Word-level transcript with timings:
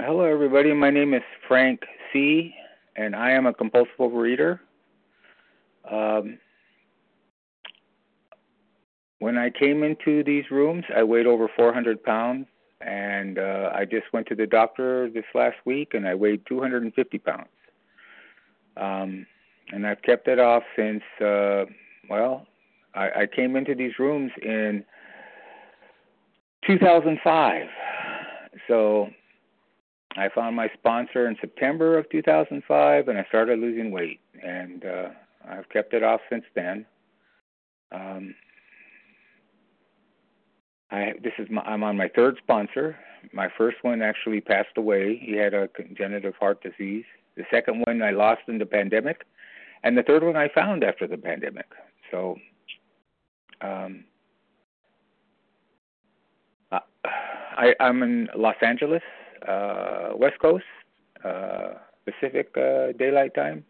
Hello, 0.00 0.22
everybody. 0.22 0.72
My 0.72 0.90
name 0.90 1.14
is 1.14 1.22
Frank 1.46 1.82
C., 2.12 2.52
and 2.96 3.14
I 3.14 3.30
am 3.30 3.46
a 3.46 3.54
compulsive 3.54 3.94
overeater. 4.00 4.58
Um, 5.88 6.36
when 9.20 9.38
I 9.38 9.50
came 9.50 9.84
into 9.84 10.24
these 10.24 10.50
rooms, 10.50 10.84
I 10.94 11.04
weighed 11.04 11.28
over 11.28 11.48
400 11.56 12.02
pounds, 12.02 12.46
and 12.80 13.38
uh, 13.38 13.70
I 13.72 13.84
just 13.84 14.12
went 14.12 14.26
to 14.26 14.34
the 14.34 14.48
doctor 14.48 15.08
this 15.10 15.24
last 15.32 15.58
week, 15.64 15.94
and 15.94 16.08
I 16.08 16.16
weighed 16.16 16.42
250 16.48 17.18
pounds. 17.18 17.46
Um, 18.76 19.24
and 19.70 19.86
I've 19.86 20.02
kept 20.02 20.26
it 20.26 20.40
off 20.40 20.64
since, 20.74 21.04
uh, 21.24 21.66
well, 22.10 22.48
I, 22.96 23.10
I 23.20 23.26
came 23.32 23.54
into 23.54 23.76
these 23.76 23.92
rooms 24.00 24.32
in 24.42 24.84
2005. 26.66 27.66
So 28.66 29.08
I 30.16 30.28
found 30.28 30.54
my 30.56 30.68
sponsor 30.78 31.28
in 31.28 31.36
September 31.40 31.98
of 31.98 32.08
2005, 32.10 33.08
and 33.08 33.18
I 33.18 33.24
started 33.28 33.58
losing 33.58 33.90
weight, 33.90 34.20
and 34.42 34.84
uh, 34.84 35.08
I've 35.48 35.68
kept 35.70 35.92
it 35.92 36.02
off 36.02 36.20
since 36.30 36.44
then. 36.54 36.86
Um, 37.90 38.34
I 40.90 41.14
this 41.22 41.32
is 41.38 41.48
my, 41.50 41.62
I'm 41.62 41.82
on 41.82 41.96
my 41.96 42.08
third 42.14 42.36
sponsor. 42.42 42.96
My 43.32 43.48
first 43.56 43.78
one 43.82 44.02
actually 44.02 44.40
passed 44.40 44.76
away. 44.76 45.18
He 45.20 45.32
had 45.36 45.54
a 45.54 45.68
congenital 45.68 46.32
heart 46.38 46.62
disease. 46.62 47.04
The 47.36 47.44
second 47.50 47.82
one 47.86 48.02
I 48.02 48.10
lost 48.10 48.42
in 48.46 48.58
the 48.58 48.66
pandemic, 48.66 49.22
and 49.82 49.98
the 49.98 50.02
third 50.02 50.22
one 50.22 50.36
I 50.36 50.48
found 50.54 50.84
after 50.84 51.08
the 51.08 51.16
pandemic. 51.16 51.66
So, 52.10 52.36
um, 53.60 54.04
I, 57.56 57.74
I'm 57.80 58.02
in 58.02 58.28
Los 58.36 58.56
Angeles, 58.62 59.02
uh, 59.48 60.10
West 60.16 60.38
Coast, 60.40 60.64
uh, 61.24 61.74
Pacific 62.04 62.54
uh, 62.56 62.92
Daylight 62.98 63.34
Time. 63.34 63.64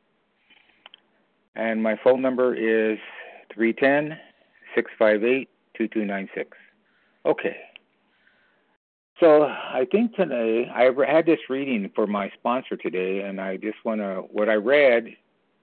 And 1.57 1.83
my 1.83 1.97
phone 2.03 2.21
number 2.21 2.55
is 2.55 2.99
310 3.55 4.19
658 4.75 5.49
2296. 5.77 6.57
Okay. 7.27 7.57
So 9.21 9.45
I 9.45 9.87
think 9.91 10.17
today 10.17 10.69
I 10.75 10.91
had 11.07 11.27
this 11.27 11.39
reading 11.49 11.91
for 11.95 12.07
my 12.07 12.31
sponsor 12.39 12.77
today, 12.77 13.21
and 13.21 13.41
I 13.41 13.57
just 13.57 13.77
want 13.85 14.01
to 14.01 14.25
what 14.31 14.49
I 14.49 14.55
read, 14.55 15.07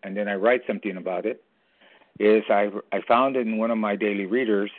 and 0.03 0.16
then 0.16 0.30
I 0.30 0.36
write 0.36 0.62
something 0.66 0.96
about 0.96 1.25
it. 1.25 1.44
Is 2.20 2.44
I 2.50 2.70
I 2.94 3.02
found 3.08 3.36
in 3.36 3.58
one 3.58 3.72
of 3.72 3.78
my 3.78 3.96
daily 3.96 4.25
readers 4.25 4.72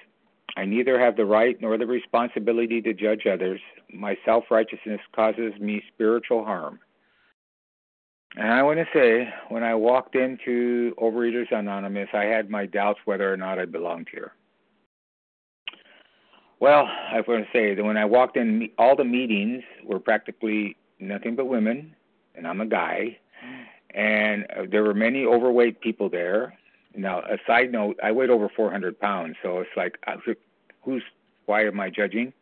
I 0.57 0.65
neither 0.65 1.01
have 1.01 1.17
the 1.17 1.25
right 1.25 1.57
nor 1.61 1.79
the 1.79 1.87
responsibility 1.87 2.83
to 2.83 2.93
judge 2.93 3.27
others. 3.27 3.61
My 3.93 4.17
self 4.25 4.45
righteousness 4.51 5.01
causes 5.15 5.53
me 5.59 5.83
spiritual 5.95 6.45
harm. 6.45 6.81
And 8.37 8.51
I 8.51 8.63
want 8.63 8.79
to 8.79 8.87
say, 8.95 9.29
when 9.49 9.63
I 9.63 9.75
walked 9.75 10.15
into 10.15 10.95
Overeaters 10.99 11.53
Anonymous, 11.53 12.09
I 12.15 12.25
had 12.25 12.49
my 12.49 12.67
doubts 12.67 13.01
whether 13.05 13.33
or 13.33 13.37
not 13.37 13.59
I 13.59 13.67
belonged 13.67 14.09
here. 14.11 14.33
Well, 16.61 16.87
I 16.87 17.21
want 17.27 17.45
to 17.45 17.51
say 17.53 17.75
that 17.75 17.83
when 17.83 17.97
I 17.97 18.05
walked 18.05 18.37
in, 18.37 18.71
all 18.79 18.97
the 18.97 19.05
meetings 19.05 19.65
were 19.85 19.99
practically 19.99 20.77
nothing 21.01 21.35
but 21.35 21.47
women, 21.47 21.95
and 22.35 22.47
I'm 22.47 22.61
a 22.61 22.67
guy. 22.67 23.19
And 23.91 24.47
there 24.71 24.85
were 24.85 24.95
many 24.95 25.27
overweight 25.27 25.81
people 25.81 26.09
there. 26.09 26.55
Now, 26.95 27.21
a 27.21 27.39
side 27.47 27.73
note, 27.73 27.99
I 28.03 28.13
weighed 28.13 28.31
over 28.31 28.49
400 28.55 28.99
pounds, 29.01 29.37
so 29.43 29.59
it's 29.61 29.71
like, 29.77 29.99
who's? 30.83 31.03
Why 31.47 31.65
am 31.65 31.81
I 31.81 31.91
judging? 31.91 32.33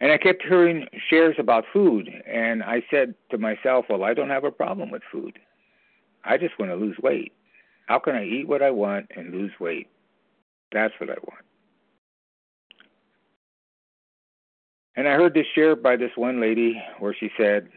And 0.00 0.12
I 0.12 0.18
kept 0.18 0.42
hearing 0.42 0.86
shares 1.08 1.36
about 1.38 1.64
food, 1.72 2.08
and 2.26 2.62
I 2.62 2.82
said 2.90 3.14
to 3.30 3.38
myself, 3.38 3.86
well, 3.88 4.04
I 4.04 4.14
don't 4.14 4.30
have 4.30 4.44
a 4.44 4.50
problem 4.50 4.90
with 4.90 5.02
food. 5.10 5.38
I 6.24 6.38
just 6.38 6.58
want 6.58 6.70
to 6.70 6.76
lose 6.76 6.96
weight. 7.02 7.32
How 7.86 7.98
can 7.98 8.14
I 8.14 8.24
eat 8.24 8.48
what 8.48 8.62
I 8.62 8.70
want 8.70 9.10
and 9.16 9.32
lose 9.32 9.52
weight? 9.60 9.88
That's 10.72 10.94
what 10.98 11.10
I 11.10 11.14
want. 11.14 11.44
And 14.96 15.08
I 15.08 15.12
heard 15.12 15.34
this 15.34 15.46
share 15.54 15.74
by 15.74 15.96
this 15.96 16.10
one 16.16 16.40
lady 16.40 16.80
where 16.98 17.14
she 17.18 17.30
said, 17.36 17.68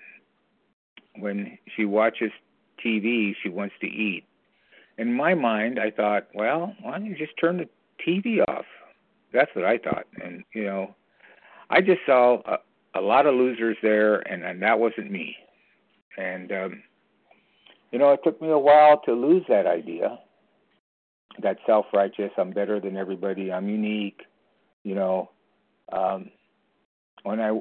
when 1.20 1.58
she 1.76 1.86
watches 1.86 2.32
TV, 2.84 3.34
she 3.42 3.50
wants 3.50 3.76
to 3.82 3.88
eat 3.88 4.26
in 4.98 5.14
my 5.14 5.34
mind, 5.34 5.80
I 5.80 5.92
thought, 5.92 6.28
well, 6.34 6.74
why 6.82 6.92
don't 6.92 7.06
you 7.06 7.16
just 7.16 7.34
turn 7.40 7.58
the 7.58 7.70
TV 8.06 8.40
off? 8.48 8.66
That's 9.34 9.54
what 9.54 9.66
I 9.66 9.78
thought. 9.78 10.06
And, 10.24 10.44
you 10.54 10.66
know, 10.66 10.96
I 11.70 11.82
just 11.82 12.02
saw 12.06 12.42
a, 12.46 13.00
a 13.00 13.02
lot 13.02 13.26
of 13.26 13.36
losers 13.36 13.78
there, 13.82 14.20
and, 14.20 14.44
and 14.44 14.62
that 14.62 14.80
wasn't 14.80 15.12
me. 15.12 15.36
And, 16.18 16.52
um, 16.52 16.84
you 17.92 18.00
know, 18.00 18.12
it 18.12 18.22
took 18.24 18.42
me 18.42 18.50
a 18.50 18.58
while 18.58 19.02
to 19.06 19.14
lose 19.14 19.44
that 19.50 19.68
idea 19.68 20.20
that 21.42 21.58
self 21.66 21.86
righteous, 21.94 22.32
I'm 22.38 22.52
better 22.52 22.80
than 22.80 22.98
everybody, 22.98 23.52
I'm 23.52 23.70
unique, 23.70 24.22
you 24.84 24.96
know. 24.96 25.32
Um, 25.92 26.32
when 27.24 27.40
I, 27.40 27.60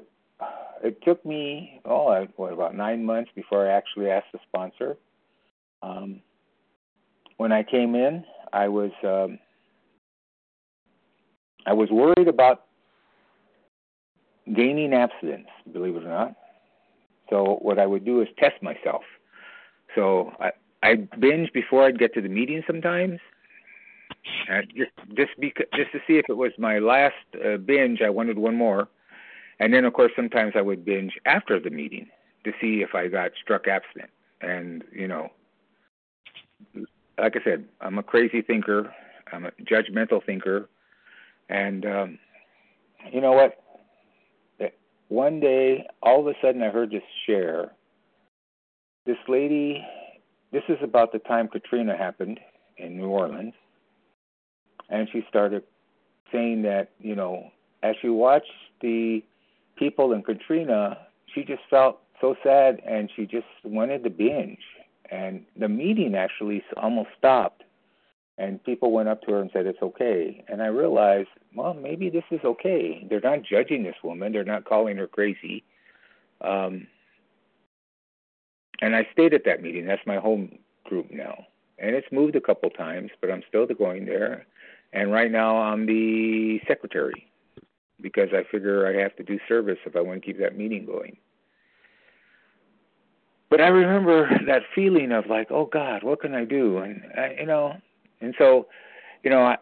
it 0.82 1.02
took 1.02 1.24
me, 1.24 1.80
oh, 1.84 2.26
what, 2.36 2.52
about 2.52 2.74
nine 2.74 3.04
months 3.04 3.30
before 3.34 3.68
I 3.68 3.74
actually 3.74 4.10
asked 4.10 4.32
the 4.32 4.38
sponsor. 4.48 4.96
Um, 5.82 6.20
when 7.36 7.52
I 7.52 7.62
came 7.62 7.94
in, 7.94 8.24
I 8.52 8.68
was 8.68 8.90
um, 9.02 9.38
I 11.66 11.72
was 11.72 11.90
worried 11.90 12.28
about 12.28 12.64
gaining 14.54 14.92
abstinence, 14.92 15.48
believe 15.72 15.96
it 15.96 16.04
or 16.04 16.08
not. 16.08 16.34
So 17.30 17.58
what 17.62 17.78
I 17.78 17.86
would 17.86 18.04
do 18.04 18.20
is 18.20 18.28
test 18.38 18.62
myself. 18.62 19.02
So 19.94 20.32
I 20.40 20.50
I 20.82 20.96
binge 21.18 21.52
before 21.52 21.84
I'd 21.84 21.98
get 21.98 22.12
to 22.14 22.20
the 22.20 22.28
meeting 22.28 22.62
sometimes, 22.66 23.18
and 24.48 24.66
just 24.76 24.90
just 25.16 25.30
because, 25.40 25.66
just 25.74 25.92
to 25.92 25.98
see 26.06 26.18
if 26.18 26.26
it 26.28 26.36
was 26.36 26.52
my 26.58 26.78
last 26.78 27.14
uh, 27.44 27.56
binge. 27.56 28.00
I 28.02 28.10
wanted 28.10 28.38
one 28.38 28.56
more, 28.56 28.88
and 29.58 29.72
then 29.72 29.84
of 29.84 29.94
course 29.94 30.12
sometimes 30.14 30.52
I 30.54 30.62
would 30.62 30.84
binge 30.84 31.14
after 31.24 31.58
the 31.58 31.70
meeting 31.70 32.06
to 32.44 32.52
see 32.60 32.82
if 32.82 32.94
I 32.94 33.08
got 33.08 33.32
struck 33.42 33.66
abstinent. 33.66 34.10
And 34.42 34.84
you 34.92 35.08
know, 35.08 35.30
like 37.18 37.36
I 37.36 37.44
said, 37.44 37.64
I'm 37.80 37.98
a 37.98 38.02
crazy 38.02 38.42
thinker. 38.42 38.92
I'm 39.32 39.46
a 39.46 39.50
judgmental 39.62 40.24
thinker, 40.24 40.68
and 41.48 41.84
um, 41.86 42.18
you 43.12 43.20
know 43.20 43.32
what? 43.32 43.58
One 45.08 45.38
day, 45.38 45.86
all 46.02 46.20
of 46.20 46.26
a 46.26 46.34
sudden, 46.40 46.62
I 46.62 46.70
heard 46.70 46.90
this 46.90 47.02
share. 47.26 47.72
This 49.06 49.18
lady, 49.28 49.84
this 50.50 50.62
is 50.68 50.78
about 50.82 51.12
the 51.12 51.18
time 51.18 51.48
Katrina 51.48 51.96
happened 51.96 52.40
in 52.78 52.96
New 52.96 53.08
Orleans, 53.08 53.54
and 54.88 55.08
she 55.12 55.24
started 55.28 55.62
saying 56.32 56.62
that 56.62 56.90
you 57.00 57.14
know, 57.14 57.50
as 57.82 57.96
she 58.00 58.08
watched 58.08 58.50
the 58.80 59.22
people 59.76 60.12
in 60.12 60.22
Katrina, 60.22 60.98
she 61.34 61.44
just 61.44 61.62
felt 61.68 62.00
so 62.20 62.34
sad, 62.42 62.80
and 62.86 63.10
she 63.14 63.26
just 63.26 63.46
wanted 63.62 64.04
to 64.04 64.10
binge 64.10 64.58
and 65.10 65.44
the 65.56 65.68
meeting 65.68 66.14
actually 66.14 66.62
almost 66.76 67.10
stopped. 67.18 67.62
And 68.36 68.62
people 68.64 68.90
went 68.90 69.08
up 69.08 69.22
to 69.22 69.32
her 69.32 69.40
and 69.40 69.50
said 69.52 69.66
it's 69.66 69.82
okay. 69.82 70.44
And 70.48 70.62
i 70.62 70.66
realized 70.66 71.28
well 71.54 71.74
maybe 71.74 72.10
this 72.10 72.24
is 72.30 72.40
okay. 72.44 73.06
They're 73.08 73.20
not 73.20 73.42
judging 73.42 73.84
this 73.84 73.96
woman. 74.02 74.32
They're 74.32 74.44
not 74.44 74.64
calling 74.64 74.96
her 74.96 75.06
crazy. 75.06 75.62
Um 76.40 76.86
and 78.80 78.96
i 78.96 79.06
stayed 79.12 79.34
at 79.34 79.44
that 79.44 79.62
meeting. 79.62 79.86
That's 79.86 80.06
my 80.06 80.16
home 80.16 80.58
group 80.84 81.10
now. 81.10 81.46
And 81.78 81.94
it's 81.94 82.10
moved 82.10 82.36
a 82.36 82.40
couple 82.40 82.70
times 82.70 83.10
but 83.20 83.30
i'm 83.30 83.42
still 83.48 83.66
going 83.66 84.06
there. 84.06 84.46
And 84.92 85.12
right 85.12 85.30
now 85.30 85.56
i'm 85.58 85.86
the 85.86 86.60
secretary 86.66 87.28
because 88.00 88.30
i 88.32 88.42
figure 88.50 88.86
i 88.86 89.00
have 89.00 89.14
to 89.16 89.22
do 89.22 89.38
service 89.48 89.78
if 89.86 89.96
i 89.96 90.00
want 90.00 90.20
to 90.20 90.26
keep 90.26 90.38
that 90.38 90.58
meeting 90.58 90.84
going 90.84 91.16
but 93.54 93.62
I 93.62 93.68
remember 93.68 94.28
that 94.48 94.62
feeling 94.74 95.12
of 95.12 95.26
like, 95.26 95.52
oh 95.52 95.66
God, 95.66 96.02
what 96.02 96.20
can 96.20 96.34
I 96.34 96.44
do? 96.44 96.78
And 96.78 97.02
I, 97.16 97.36
you 97.38 97.46
know, 97.46 97.76
and 98.20 98.34
so, 98.36 98.66
you 99.22 99.30
know, 99.30 99.42
I, 99.42 99.58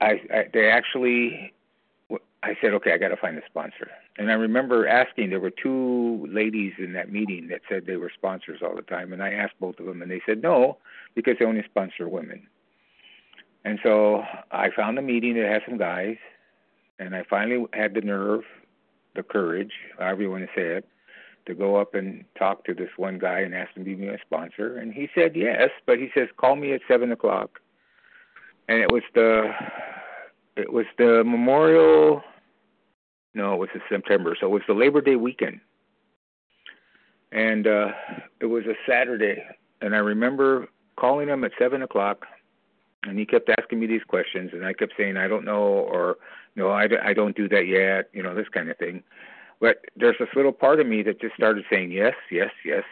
I, 0.00 0.10
I 0.32 0.44
they 0.54 0.70
actually, 0.70 1.52
I 2.44 2.54
said, 2.60 2.72
okay, 2.74 2.92
I 2.92 2.96
got 2.98 3.08
to 3.08 3.16
find 3.16 3.36
a 3.36 3.42
sponsor. 3.44 3.90
And 4.18 4.30
I 4.30 4.34
remember 4.34 4.86
asking. 4.86 5.30
There 5.30 5.40
were 5.40 5.50
two 5.50 6.24
ladies 6.30 6.74
in 6.78 6.92
that 6.92 7.10
meeting 7.10 7.48
that 7.48 7.62
said 7.68 7.86
they 7.86 7.96
were 7.96 8.12
sponsors 8.16 8.60
all 8.62 8.76
the 8.76 8.82
time, 8.82 9.12
and 9.12 9.20
I 9.20 9.32
asked 9.32 9.58
both 9.58 9.80
of 9.80 9.86
them, 9.86 10.00
and 10.00 10.08
they 10.08 10.22
said 10.24 10.40
no 10.40 10.78
because 11.16 11.34
they 11.40 11.46
only 11.46 11.64
sponsor 11.64 12.08
women. 12.08 12.46
And 13.64 13.80
so 13.82 14.22
I 14.52 14.68
found 14.70 14.96
a 14.96 15.02
meeting 15.02 15.34
that 15.34 15.50
had 15.50 15.62
some 15.68 15.76
guys, 15.76 16.18
and 17.00 17.16
I 17.16 17.24
finally 17.28 17.66
had 17.72 17.94
the 17.94 18.00
nerve, 18.00 18.42
the 19.16 19.24
courage, 19.24 19.72
however 19.98 20.22
you 20.22 20.30
want 20.30 20.44
to 20.44 20.50
say 20.54 20.76
it, 20.76 20.86
to 21.50 21.54
go 21.54 21.76
up 21.76 21.94
and 21.94 22.24
talk 22.38 22.64
to 22.64 22.74
this 22.74 22.90
one 22.96 23.18
guy 23.18 23.40
and 23.40 23.54
ask 23.54 23.76
him 23.76 23.84
to 23.84 23.96
be 23.96 24.06
my 24.06 24.16
sponsor, 24.24 24.78
and 24.78 24.94
he 24.94 25.08
said 25.14 25.34
yes, 25.34 25.70
but 25.84 25.98
he 25.98 26.08
says 26.14 26.28
call 26.36 26.56
me 26.56 26.72
at 26.72 26.80
seven 26.88 27.10
o'clock, 27.12 27.60
and 28.68 28.78
it 28.80 28.90
was 28.90 29.02
the 29.14 29.50
it 30.56 30.72
was 30.72 30.86
the 30.96 31.22
Memorial, 31.24 32.22
no, 33.34 33.54
it 33.54 33.58
was 33.58 33.68
the 33.74 33.80
September, 33.88 34.36
so 34.38 34.46
it 34.46 34.50
was 34.50 34.62
the 34.68 34.74
Labor 34.74 35.00
Day 35.00 35.16
weekend, 35.16 35.60
and 37.32 37.66
uh, 37.66 37.88
it 38.40 38.46
was 38.46 38.64
a 38.66 38.74
Saturday, 38.88 39.42
and 39.80 39.94
I 39.94 39.98
remember 39.98 40.68
calling 40.96 41.28
him 41.28 41.42
at 41.42 41.52
seven 41.58 41.82
o'clock, 41.82 42.26
and 43.04 43.18
he 43.18 43.26
kept 43.26 43.50
asking 43.50 43.80
me 43.80 43.86
these 43.86 44.04
questions, 44.06 44.50
and 44.52 44.64
I 44.64 44.72
kept 44.72 44.92
saying 44.96 45.16
I 45.16 45.26
don't 45.26 45.44
know, 45.44 45.62
or 45.62 46.18
no, 46.54 46.70
I, 46.70 46.86
I 47.02 47.12
don't 47.12 47.36
do 47.36 47.48
that 47.48 47.66
yet, 47.66 48.08
you 48.12 48.22
know, 48.22 48.34
this 48.34 48.48
kind 48.48 48.70
of 48.70 48.76
thing. 48.76 49.02
But 49.60 49.84
there's 49.94 50.16
this 50.18 50.28
little 50.34 50.52
part 50.52 50.80
of 50.80 50.86
me 50.86 51.02
that 51.02 51.20
just 51.20 51.34
started 51.34 51.64
saying 51.70 51.90
yes, 51.92 52.14
yes, 52.30 52.50
yes, 52.64 52.84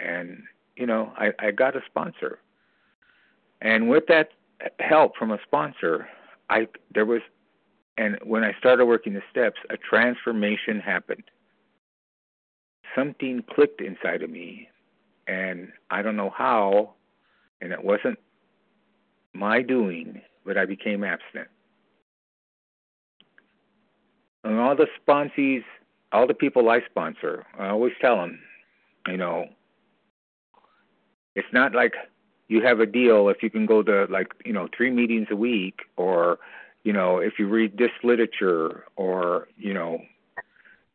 and 0.00 0.42
you 0.76 0.86
know, 0.86 1.12
I, 1.16 1.32
I 1.38 1.50
got 1.52 1.76
a 1.76 1.80
sponsor, 1.86 2.40
and 3.60 3.88
with 3.88 4.06
that 4.08 4.30
help 4.80 5.16
from 5.16 5.30
a 5.30 5.38
sponsor, 5.46 6.08
I 6.50 6.68
there 6.92 7.06
was, 7.06 7.20
and 7.96 8.18
when 8.24 8.42
I 8.44 8.52
started 8.58 8.86
working 8.86 9.14
the 9.14 9.22
steps, 9.30 9.58
a 9.70 9.76
transformation 9.76 10.80
happened. 10.80 11.24
Something 12.96 13.44
clicked 13.54 13.80
inside 13.80 14.22
of 14.22 14.30
me, 14.30 14.68
and 15.28 15.70
I 15.90 16.02
don't 16.02 16.16
know 16.16 16.32
how, 16.36 16.94
and 17.60 17.72
it 17.72 17.84
wasn't 17.84 18.18
my 19.34 19.62
doing, 19.62 20.20
but 20.44 20.56
I 20.56 20.64
became 20.64 21.04
abstinent. 21.04 21.48
And 24.42 24.58
all 24.58 24.74
the 24.74 24.86
sponsees, 25.06 25.64
all 26.12 26.26
the 26.26 26.34
people 26.34 26.68
I 26.70 26.80
sponsor, 26.88 27.44
I 27.58 27.68
always 27.68 27.92
tell 28.00 28.16
them, 28.16 28.40
you 29.06 29.16
know, 29.16 29.46
it's 31.34 31.52
not 31.52 31.74
like 31.74 31.94
you 32.48 32.62
have 32.62 32.80
a 32.80 32.86
deal 32.86 33.28
if 33.28 33.42
you 33.42 33.50
can 33.50 33.66
go 33.66 33.82
to 33.82 34.06
like 34.10 34.32
you 34.44 34.52
know 34.52 34.68
three 34.76 34.90
meetings 34.90 35.28
a 35.30 35.36
week 35.36 35.80
or 35.96 36.38
you 36.82 36.92
know 36.92 37.18
if 37.18 37.38
you 37.38 37.46
read 37.46 37.76
this 37.76 37.90
literature 38.02 38.84
or 38.96 39.48
you 39.56 39.74
know 39.74 40.00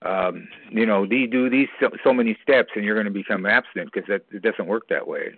um, 0.06 0.48
you 0.70 0.86
know, 0.86 1.06
they 1.06 1.26
do 1.26 1.50
these 1.50 1.70
so, 1.80 1.90
so 2.04 2.14
many 2.14 2.38
steps 2.44 2.72
and 2.76 2.84
you're 2.84 2.96
going 2.96 3.06
to 3.06 3.12
become 3.12 3.46
abstinent 3.46 3.92
because 3.94 4.08
that 4.10 4.26
it 4.32 4.42
doesn't 4.42 4.68
work 4.68 4.90
that 4.90 5.08
way. 5.08 5.32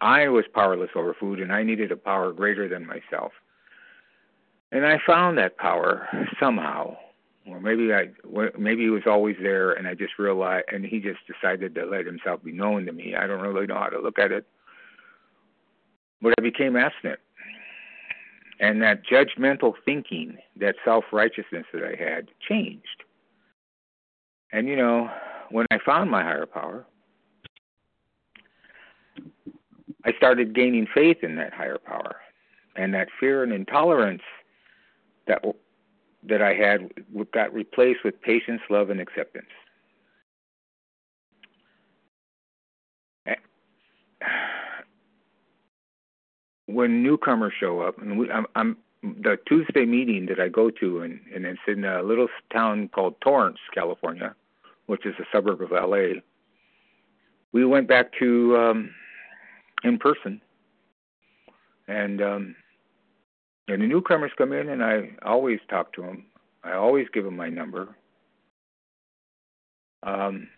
I 0.00 0.28
was 0.28 0.44
powerless 0.52 0.90
over 0.94 1.14
food 1.14 1.40
and 1.40 1.52
I 1.52 1.62
needed 1.62 1.90
a 1.90 1.96
power 1.96 2.32
greater 2.32 2.68
than 2.68 2.86
myself. 2.86 3.32
And 4.70 4.84
I 4.84 4.98
found 5.06 5.38
that 5.38 5.56
power 5.56 6.08
somehow, 6.38 6.96
or 7.46 7.60
maybe 7.60 7.92
I, 7.92 8.08
maybe 8.58 8.84
he 8.84 8.90
was 8.90 9.02
always 9.06 9.36
there, 9.40 9.72
and 9.72 9.86
I 9.86 9.94
just 9.94 10.18
realized, 10.18 10.66
and 10.72 10.84
he 10.84 10.98
just 10.98 11.20
decided 11.26 11.74
to 11.74 11.84
let 11.84 12.06
himself 12.06 12.42
be 12.42 12.52
known 12.52 12.86
to 12.86 12.92
me. 12.92 13.14
I 13.14 13.26
don't 13.26 13.40
really 13.40 13.66
know 13.66 13.78
how 13.78 13.88
to 13.88 14.00
look 14.00 14.18
at 14.18 14.32
it, 14.32 14.46
but 16.22 16.32
I 16.38 16.42
became 16.42 16.76
abstinent, 16.76 17.20
and 18.60 18.80
that 18.82 19.02
judgmental 19.06 19.74
thinking, 19.84 20.38
that 20.56 20.76
self 20.84 21.04
righteousness 21.12 21.66
that 21.72 21.82
I 21.84 22.02
had, 22.02 22.28
changed. 22.48 23.04
And 24.52 24.66
you 24.66 24.76
know, 24.76 25.10
when 25.50 25.66
I 25.70 25.78
found 25.84 26.10
my 26.10 26.22
higher 26.22 26.46
power, 26.46 26.86
I 30.06 30.12
started 30.16 30.54
gaining 30.54 30.86
faith 30.94 31.18
in 31.22 31.36
that 31.36 31.52
higher 31.52 31.78
power, 31.78 32.16
and 32.74 32.94
that 32.94 33.08
fear 33.20 33.42
and 33.42 33.52
intolerance 33.52 34.22
that 35.26 35.42
that 36.28 36.42
I 36.42 36.54
had 36.54 36.90
got 37.32 37.52
replaced 37.52 38.04
with 38.04 38.20
patience, 38.22 38.60
love, 38.70 38.90
and 38.90 39.00
acceptance. 39.00 39.46
When 46.66 47.02
newcomers 47.02 47.52
show 47.58 47.80
up, 47.80 48.00
and 48.00 48.18
we, 48.18 48.30
I'm, 48.30 48.46
I'm 48.56 48.76
the 49.02 49.38
Tuesday 49.46 49.84
meeting 49.84 50.26
that 50.26 50.40
I 50.40 50.48
go 50.48 50.70
to, 50.70 51.02
and, 51.02 51.20
and 51.34 51.44
it's 51.44 51.60
in 51.68 51.84
a 51.84 52.02
little 52.02 52.28
town 52.52 52.88
called 52.88 53.20
Torrance, 53.20 53.58
California 53.72 54.34
which 54.86 55.06
is 55.06 55.14
a 55.18 55.24
suburb 55.32 55.62
of 55.62 55.70
LA, 55.70 56.20
we 57.52 57.64
went 57.64 57.88
back 57.88 58.12
to 58.18 58.56
um, 58.56 58.90
in 59.82 59.98
person, 59.98 60.40
and 61.88 62.20
um, 62.22 62.56
and 63.68 63.82
the 63.82 63.86
newcomers 63.86 64.32
come 64.36 64.52
in, 64.52 64.68
and 64.68 64.84
I 64.84 65.10
always 65.22 65.60
talk 65.68 65.92
to 65.94 66.02
them. 66.02 66.26
I 66.62 66.72
always 66.72 67.06
give 67.12 67.24
them 67.24 67.36
my 67.36 67.48
number, 67.48 67.94
um, 70.02 70.48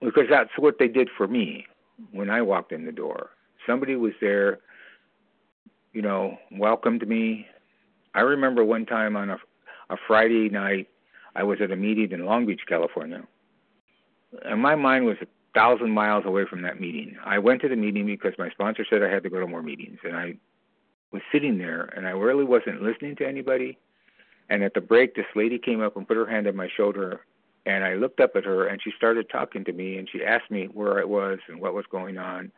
because 0.00 0.24
that's 0.28 0.50
what 0.58 0.78
they 0.78 0.88
did 0.88 1.08
for 1.16 1.26
me 1.26 1.66
when 2.12 2.28
I 2.30 2.42
walked 2.42 2.72
in 2.72 2.84
the 2.84 2.92
door. 2.92 3.30
Somebody 3.66 3.96
was 3.96 4.12
there, 4.20 4.60
you 5.92 6.02
know, 6.02 6.36
welcomed 6.52 7.06
me. 7.08 7.46
I 8.14 8.20
remember 8.20 8.64
one 8.64 8.86
time 8.86 9.16
on 9.16 9.30
a 9.30 9.38
a 9.90 9.96
Friday 10.06 10.48
night 10.48 10.88
I 11.36 11.42
was 11.42 11.60
at 11.60 11.70
a 11.70 11.76
meeting 11.76 12.12
in 12.12 12.24
Long 12.24 12.46
Beach, 12.46 12.62
California, 12.66 13.22
and 14.44 14.60
my 14.60 14.74
mind 14.74 15.04
was 15.04 15.16
a 15.20 15.26
thousand 15.54 15.90
miles 15.90 16.24
away 16.26 16.44
from 16.48 16.62
that 16.62 16.80
meeting. 16.80 17.16
I 17.24 17.38
went 17.38 17.60
to 17.62 17.68
the 17.68 17.76
meeting 17.76 18.06
because 18.06 18.32
my 18.38 18.50
sponsor 18.50 18.84
said 18.88 19.02
I 19.02 19.10
had 19.10 19.22
to 19.24 19.30
go 19.30 19.40
to 19.40 19.46
more 19.46 19.62
meetings, 19.62 19.98
and 20.04 20.16
I 20.16 20.34
was 21.12 21.22
sitting 21.32 21.58
there, 21.58 21.92
and 21.96 22.06
I 22.06 22.10
really 22.10 22.44
wasn't 22.44 22.82
listening 22.82 23.16
to 23.16 23.26
anybody. 23.26 23.78
And 24.50 24.62
at 24.62 24.74
the 24.74 24.80
break, 24.80 25.14
this 25.14 25.26
lady 25.34 25.58
came 25.58 25.80
up 25.80 25.96
and 25.96 26.06
put 26.06 26.16
her 26.16 26.26
hand 26.26 26.46
on 26.46 26.56
my 26.56 26.68
shoulder, 26.74 27.20
and 27.66 27.84
I 27.84 27.94
looked 27.94 28.20
up 28.20 28.32
at 28.36 28.44
her, 28.44 28.66
and 28.66 28.80
she 28.82 28.92
started 28.96 29.28
talking 29.30 29.64
to 29.64 29.72
me, 29.72 29.96
and 29.96 30.08
she 30.10 30.24
asked 30.24 30.50
me 30.50 30.66
where 30.66 31.00
I 31.00 31.04
was 31.04 31.38
and 31.48 31.60
what 31.60 31.74
was 31.74 31.86
going 31.90 32.18
on, 32.18 32.52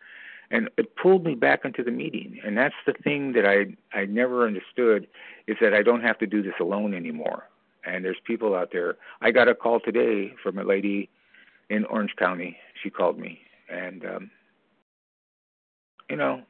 and 0.50 0.68
it 0.76 0.96
pulled 0.96 1.24
me 1.24 1.34
back 1.34 1.64
into 1.64 1.82
the 1.82 1.90
meeting. 1.90 2.40
And 2.44 2.56
that's 2.56 2.74
the 2.86 2.92
thing 2.92 3.32
that 3.32 3.46
I 3.46 3.76
I 3.96 4.06
never 4.06 4.46
understood 4.46 5.06
is 5.46 5.56
that 5.60 5.74
I 5.74 5.82
don't 5.82 6.02
have 6.02 6.18
to 6.18 6.26
do 6.26 6.42
this 6.42 6.54
alone 6.60 6.94
anymore 6.94 7.44
and 7.86 8.04
there's 8.04 8.18
people 8.24 8.54
out 8.54 8.70
there. 8.72 8.96
I 9.20 9.30
got 9.30 9.48
a 9.48 9.54
call 9.54 9.80
today 9.80 10.34
from 10.42 10.58
a 10.58 10.64
lady 10.64 11.08
in 11.70 11.84
Orange 11.86 12.14
County. 12.18 12.58
She 12.82 12.90
called 12.90 13.18
me, 13.18 13.40
and 13.70 14.04
um, 14.04 14.30
you 16.10 16.16
know, 16.16 16.42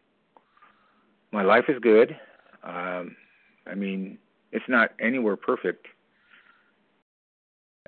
my 1.36 1.42
life 1.42 1.66
is 1.68 1.78
good. 1.80 2.16
Um, 2.62 3.14
I 3.66 3.74
mean, 3.74 4.16
it's 4.52 4.64
not 4.68 4.92
anywhere 4.98 5.36
perfect, 5.36 5.86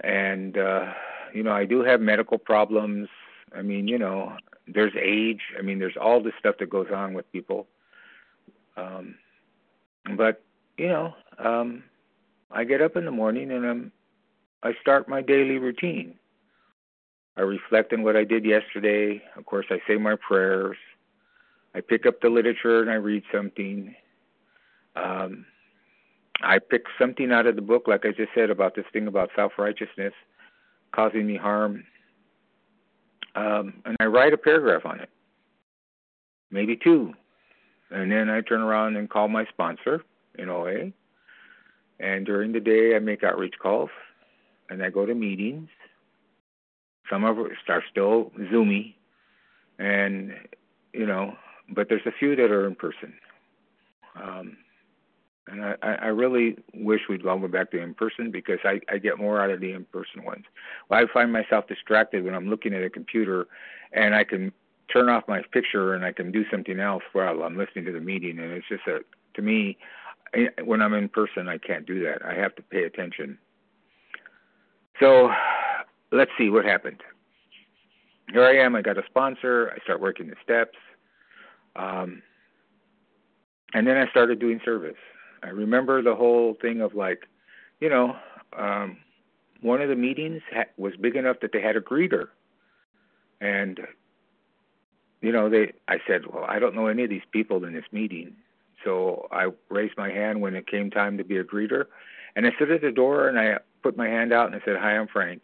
and 0.05 0.59
uh, 0.59 0.93
you 1.33 1.43
know, 1.43 1.53
I 1.53 1.65
do 1.65 1.83
have 1.83 2.03
medical 2.03 2.37
problems. 2.37 3.09
I 3.57 3.63
mean, 3.63 3.89
you 3.89 3.99
know, 3.99 4.37
there's 4.67 4.93
age. 5.01 5.41
I 5.59 5.63
mean, 5.63 5.79
there's 5.79 5.97
all 5.99 6.23
this 6.23 6.35
stuff 6.39 6.57
that 6.61 6.69
goes 6.69 6.89
on 6.95 7.15
with 7.15 7.33
people. 7.33 7.67
Um, 8.77 9.15
but 10.15 10.43
you 10.77 10.89
know, 10.89 11.15
um, 11.39 11.85
I 12.51 12.65
get 12.65 12.83
up 12.83 12.97
in 12.97 13.07
the 13.07 13.11
morning 13.11 13.51
and 13.51 13.65
I'm, 13.65 13.93
I 14.63 14.73
start 14.83 15.09
my 15.09 15.23
daily 15.23 15.57
routine. 15.57 16.17
I 17.39 17.43
reflect 17.43 17.95
on 17.95 18.03
what 18.03 18.15
I 18.15 18.25
did 18.25 18.45
yesterday. 18.45 19.23
Of 19.39 19.47
course, 19.47 19.67
I 19.71 19.79
say 19.89 19.97
my 19.97 20.17
prayers. 20.17 20.77
I 21.75 21.81
pick 21.81 22.07
up 22.07 22.21
the 22.21 22.29
literature 22.29 22.81
and 22.81 22.91
I 22.91 22.95
read 22.95 23.23
something. 23.33 23.95
Um, 24.97 25.47
I 26.43 26.59
pick 26.59 26.85
something 26.99 27.33
out 27.33 27.47
of 27.47 27.57
the 27.57 27.63
book, 27.63 27.87
like 27.87 28.05
I 28.05 28.11
just 28.11 28.31
said 28.35 28.51
about 28.51 28.75
this 28.75 28.87
thing 28.93 29.07
about 29.07 29.31
self 29.37 29.53
righteousness 29.59 30.13
causing 30.93 31.27
me 31.27 31.37
harm. 31.37 31.85
Um, 33.35 33.75
and 33.85 33.97
I 34.01 34.07
write 34.07 34.33
a 34.33 34.39
paragraph 34.39 34.87
on 34.87 35.01
it, 35.01 35.11
maybe 36.51 36.77
two. 36.77 37.13
And 37.91 38.11
then 38.11 38.31
I 38.31 38.41
turn 38.41 38.61
around 38.61 38.97
and 38.97 39.09
call 39.09 39.29
my 39.29 39.45
sponsor 39.47 40.03
in 40.39 40.49
OA 40.49 40.93
and 42.01 42.25
during 42.25 42.53
the 42.53 42.61
day, 42.61 42.95
I 42.95 43.01
make 43.01 43.25
outreach 43.25 43.55
calls 43.61 43.91
and 44.71 44.83
I 44.83 44.91
go 44.91 45.07
to 45.07 45.15
meetings. 45.15 45.69
Some 47.11 47.25
of 47.25 47.39
it 47.39 47.53
are 47.69 47.83
still 47.91 48.31
Zoomy, 48.53 48.95
and 49.79 50.35
you 50.93 51.07
know, 51.07 51.35
but 51.69 51.89
there's 51.89 52.07
a 52.07 52.13
few 52.13 52.37
that 52.37 52.51
are 52.51 52.67
in 52.67 52.75
person. 52.75 53.15
Um, 54.21 54.57
and 55.47 55.65
I, 55.65 55.77
I 55.83 56.07
really 56.09 56.57
wish 56.75 57.03
we'd 57.09 57.27
all 57.27 57.39
go 57.39 57.49
back 57.49 57.71
to 57.71 57.81
in 57.81 57.95
person 57.95 58.31
because 58.31 58.59
I, 58.65 58.81
I 58.91 58.99
get 58.99 59.19
more 59.19 59.41
out 59.41 59.51
of 59.51 59.61
the 59.61 59.73
in 59.73 59.85
person 59.87 60.25
ones. 60.25 60.45
Well, 60.89 61.03
I 61.03 61.13
find 61.13 61.33
myself 61.33 61.67
distracted 61.69 62.25
when 62.25 62.35
I'm 62.35 62.49
looking 62.49 62.75
at 62.75 62.83
a 62.83 62.91
computer, 62.91 63.47
and 63.93 64.15
I 64.15 64.25
can 64.25 64.53
turn 64.93 65.09
off 65.09 65.25
my 65.29 65.43
picture 65.53 65.95
and 65.95 66.05
I 66.05 66.13
can 66.13 66.33
do 66.33 66.45
something 66.51 66.81
else 66.81 67.03
while 67.13 67.43
I'm 67.43 67.57
listening 67.57 67.85
to 67.87 67.93
the 67.93 68.01
meeting, 68.01 68.39
and 68.39 68.53
it's 68.53 68.69
just 68.69 68.87
a 68.87 69.01
to 69.39 69.43
me, 69.43 69.79
when 70.65 70.83
I'm 70.83 70.93
in 70.95 71.09
person, 71.09 71.49
I 71.49 71.59
can't 71.59 71.87
do 71.87 72.03
that. 72.05 72.25
I 72.25 72.35
have 72.35 72.55
to 72.57 72.63
pay 72.63 72.83
attention. 72.83 73.39
So 75.01 75.31
let's 76.11 76.31
see 76.37 76.51
what 76.51 76.65
happened. 76.65 77.03
Here 78.33 78.45
I 78.45 78.57
am. 78.57 78.75
I 78.75 78.83
got 78.83 78.99
a 78.99 79.03
sponsor. 79.07 79.73
I 79.75 79.83
start 79.85 80.01
working 80.01 80.27
the 80.27 80.35
steps. 80.43 80.77
Um, 81.77 82.23
and 83.75 83.87
then 83.87 83.97
I 83.97 84.09
started 84.11 84.39
doing 84.39 84.61
service. 84.65 84.97
I 85.43 85.49
remember 85.49 86.03
the 86.03 86.15
whole 86.15 86.57
thing 86.61 86.81
of 86.81 86.95
like, 86.95 87.27
you 87.81 87.89
know, 87.89 88.17
um, 88.57 88.99
one 89.61 89.81
of 89.81 89.89
the 89.89 89.97
meetings 89.97 90.43
ha- 90.53 90.71
was 90.77 90.97
big 90.97 91.17
enough 91.17 91.37
that 91.43 91.53
they 91.53 91.61
had 91.61 91.77
a 91.77 91.81
greeter. 91.81 92.29
And, 93.41 93.81
you 95.21 95.31
know, 95.31 95.49
they, 95.49 95.73
I 95.87 95.99
said, 96.07 96.23
well, 96.33 96.45
I 96.49 96.59
don't 96.59 96.75
know 96.75 96.87
any 96.87 97.05
of 97.05 97.11
these 97.11 97.23
people 97.31 97.65
in 97.65 97.73
this 97.75 97.85
meeting. 97.93 98.35
So 98.85 99.29
I 99.31 99.49
raised 99.69 99.97
my 99.97 100.11
hand 100.11 100.41
when 100.41 100.55
it 100.55 100.67
came 100.67 100.91
time 100.91 101.19
to 101.19 101.25
be 101.25 101.37
a 101.37 101.45
greeter. 101.45 101.87
And 102.35 102.47
I 102.47 102.53
stood 102.57 102.71
at 102.71 102.81
the 102.81 102.91
door 102.91 103.29
and 103.29 103.39
I 103.39 103.59
put 103.83 103.97
my 103.97 104.09
hand 104.09 104.33
out 104.33 104.47
and 104.47 104.57
I 104.57 104.65
said, 104.65 104.77
Hi, 104.77 104.97
I'm 104.97 105.09
Frank. 105.09 105.43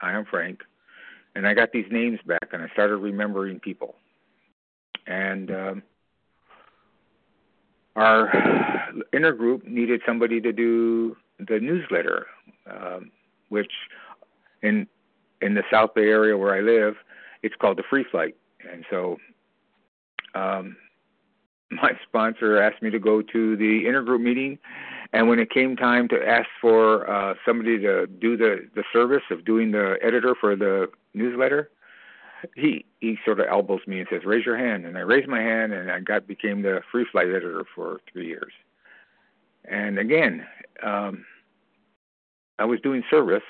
Hi, 0.00 0.12
I 0.12 0.18
am 0.18 0.24
Frank, 0.26 0.60
and 1.34 1.46
I 1.46 1.54
got 1.54 1.72
these 1.72 1.86
names 1.90 2.18
back, 2.26 2.48
and 2.52 2.62
I 2.62 2.68
started 2.68 2.96
remembering 2.96 3.60
people, 3.60 3.94
and 5.06 5.50
um, 5.50 5.82
our 7.96 8.30
intergroup 9.12 9.66
needed 9.66 10.00
somebody 10.06 10.40
to 10.40 10.52
do 10.52 11.16
the 11.38 11.58
newsletter, 11.60 12.26
um, 12.70 13.10
which 13.48 13.70
in 14.62 14.86
in 15.40 15.54
the 15.54 15.62
South 15.70 15.94
Bay 15.94 16.08
area 16.08 16.36
where 16.36 16.54
I 16.54 16.60
live, 16.60 16.94
it's 17.42 17.54
called 17.56 17.76
the 17.76 17.82
Free 17.88 18.04
Flight, 18.10 18.36
and 18.72 18.84
so 18.90 19.18
um, 20.34 20.76
my 21.70 21.92
sponsor 22.06 22.60
asked 22.60 22.82
me 22.82 22.90
to 22.90 22.98
go 22.98 23.22
to 23.22 23.56
the 23.56 23.84
intergroup 23.84 24.20
meeting, 24.20 24.58
and 25.12 25.28
when 25.28 25.38
it 25.38 25.50
came 25.50 25.76
time 25.76 26.08
to 26.08 26.16
ask 26.26 26.48
for 26.60 27.08
uh, 27.10 27.34
somebody 27.46 27.78
to 27.78 28.06
do 28.06 28.36
the 28.36 28.68
the 28.74 28.84
service 28.92 29.22
of 29.30 29.44
doing 29.44 29.70
the 29.72 29.96
editor 30.02 30.34
for 30.40 30.56
the 30.56 30.88
newsletter, 31.14 31.70
he 32.54 32.84
he 33.00 33.18
sort 33.24 33.40
of 33.40 33.46
elbows 33.48 33.80
me 33.86 34.00
and 34.00 34.08
says, 34.10 34.24
"Raise 34.24 34.44
your 34.44 34.56
hand," 34.56 34.86
and 34.86 34.96
I 34.96 35.00
raised 35.00 35.28
my 35.28 35.40
hand, 35.40 35.72
and 35.72 35.90
I 35.90 36.00
got 36.00 36.26
became 36.26 36.62
the 36.62 36.80
Free 36.90 37.06
Flight 37.10 37.28
editor 37.28 37.64
for 37.74 38.00
three 38.12 38.26
years. 38.26 38.52
And 39.64 39.98
again, 39.98 40.46
um, 40.82 41.24
I 42.58 42.64
was 42.64 42.80
doing 42.80 43.02
service, 43.10 43.42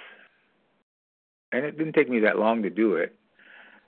and 1.53 1.65
it 1.65 1.77
didn't 1.77 1.95
take 1.95 2.09
me 2.09 2.21
that 2.21 2.39
long 2.39 2.63
to 2.63 2.71
do 2.71 2.95
it. 2.97 3.15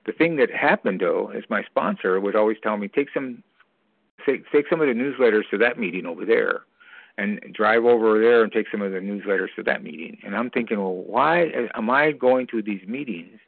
The 0.07 0.13
thing 0.13 0.37
that 0.37 0.51
happened 0.51 1.01
though 1.01 1.31
is 1.31 1.45
my 1.49 1.63
sponsor 1.65 2.21
would 2.21 2.37
always 2.37 2.59
tell 2.63 2.77
me 2.77 2.89
take 2.89 3.09
some 3.13 3.43
take, 4.25 4.51
take 4.51 4.67
some 4.69 4.81
of 4.81 4.89
the 4.89 4.95
newsletters 4.95 5.49
to 5.51 5.59
that 5.59 5.79
meeting 5.79 6.07
over 6.07 6.25
there 6.25 6.63
and 7.19 7.41
drive 7.53 7.85
over 7.85 8.21
there 8.21 8.43
and 8.43 8.53
take 8.53 8.67
some 8.71 8.83
of 8.83 8.93
the 8.93 8.99
newsletters 8.99 9.49
to 9.57 9.63
that 9.63 9.83
meeting. 9.83 10.19
And 10.25 10.37
I'm 10.37 10.51
thinking, 10.51 10.79
well, 10.79 10.95
why 10.95 11.51
am 11.75 11.89
I 11.89 12.13
going 12.13 12.47
to 12.49 12.61
these 12.61 12.87
meetings? 12.87 13.39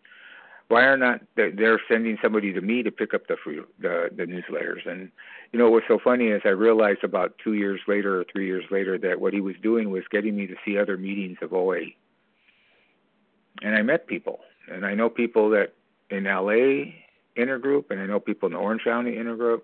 Why 0.69 0.83
are 0.83 0.99
not 0.99 1.21
they're 1.35 1.81
sending 1.89 2.19
somebody 2.23 2.53
to 2.53 2.61
me 2.61 2.83
to 2.83 2.91
pick 2.91 3.15
up 3.15 3.27
the 3.27 3.37
free, 3.43 3.61
the 3.81 4.11
the 4.15 4.25
newsletters? 4.25 4.87
And 4.87 5.11
you 5.51 5.59
know 5.59 5.71
what's 5.71 5.89
so 5.89 5.99
funny 6.03 6.29
is 6.29 6.43
I 6.45 6.51
realized 6.51 7.05
about 7.05 7.39
two 7.43 7.55
years 7.55 7.81
later 7.89 8.21
or 8.21 8.25
three 8.31 8.47
years 8.47 8.65
later 8.71 8.99
that 8.99 9.21
what 9.21 9.33
he 9.33 9.41
was 9.41 9.57
doing 9.63 9.91
was 9.91 10.05
getting 10.11 10.37
me 10.37 10.47
to 10.47 10.55
see 10.65 10.77
other 10.77 10.99
meetings 10.99 11.39
of 11.41 11.55
OA. 11.55 11.81
And 13.63 13.75
I 13.75 13.83
met 13.83 14.07
people, 14.07 14.41
and 14.71 14.85
I 14.85 14.95
know 14.95 15.09
people 15.09 15.49
that 15.51 15.73
in 16.11 16.25
LA 16.25 16.93
intergroup, 17.39 17.91
and 17.91 18.01
I 18.01 18.07
know 18.07 18.21
people 18.21 18.49
in 18.49 18.53
the 18.53 18.59
Orange 18.59 18.85
County 18.85 19.13
intergroup. 19.13 19.63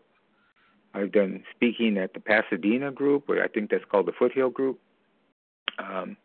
I've 0.95 1.13
done 1.13 1.43
speaking 1.55 1.99
at 1.99 2.15
the 2.15 2.21
Pasadena 2.21 2.93
group, 2.93 3.29
or 3.29 3.43
I 3.43 3.49
think 3.49 3.71
that's 3.71 3.85
called 3.85 4.07
the 4.07 4.13
Foothill 4.13 4.51
group. 4.51 4.79
Um, 5.79 6.17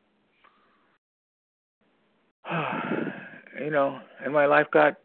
you 3.60 3.70
know, 3.70 4.00
and 4.24 4.34
my 4.34 4.46
life 4.46 4.68
got 4.72 4.98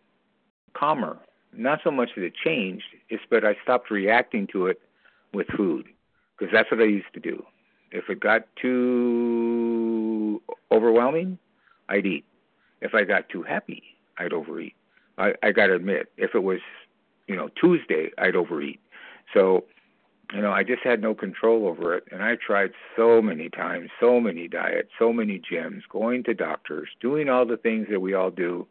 calmer. 0.75 1.19
Not 1.57 1.81
so 1.85 1.91
much 1.91 2.11
that 2.17 2.25
it 2.25 2.35
changed, 2.35 2.85
it's 3.09 3.23
but 3.31 3.45
I 3.45 3.57
stopped 3.63 3.91
reacting 3.91 4.49
to 4.49 4.67
it 4.67 4.81
with 5.33 5.47
food 5.57 5.87
because 6.37 6.53
that's 6.53 6.71
what 6.71 6.81
I 6.81 6.85
used 6.85 7.13
to 7.15 7.21
do. 7.21 7.45
If 7.93 8.09
it 8.09 8.19
got 8.19 8.43
too 8.61 10.43
overwhelming, 10.73 11.39
I'd 11.89 12.07
eat. 12.07 12.25
If 12.81 12.93
I 12.95 13.05
got 13.05 13.29
too 13.29 13.43
happy, 13.43 13.83
I'd 14.19 14.33
overeat. 14.33 14.75
I, 15.17 15.35
I 15.45 15.53
got 15.53 15.69
to 15.69 15.75
admit, 15.75 16.11
if 16.17 16.35
it 16.35 16.43
was, 16.43 16.59
you 17.29 17.37
know, 17.37 17.49
Tuesday, 17.61 18.11
I'd 18.19 18.35
overeat. 18.35 18.81
So, 19.33 19.65
you 20.33 20.41
know, 20.41 20.53
I 20.53 20.63
just 20.63 20.83
had 20.83 21.01
no 21.01 21.15
control 21.15 21.67
over 21.67 21.95
it. 21.95 22.05
And 22.11 22.23
I 22.23 22.37
tried 22.37 22.73
so 22.97 23.21
many 23.21 23.49
times, 23.49 23.91
so 24.01 24.21
many 24.21 24.49
diets, 24.49 24.91
so 24.99 25.13
many 25.13 25.41
gyms, 25.41 25.83
going 25.89 26.25
to 26.25 26.35
doctors, 26.35 26.89
doing 27.01 27.29
all 27.29 27.47
the 27.47 27.57
things 27.57 27.89
that 27.91 28.01
we 28.01 28.15
all 28.15 28.31
do. 28.31 28.67